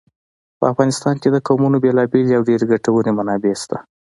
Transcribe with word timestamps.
په 0.59 0.65
افغانستان 0.73 1.15
کې 1.21 1.29
د 1.31 1.37
قومونه 1.47 1.77
بېلابېلې 1.83 2.33
او 2.37 2.43
ډېرې 2.49 2.65
ګټورې 2.73 3.11
منابع 3.17 3.55
شته. 3.61 3.77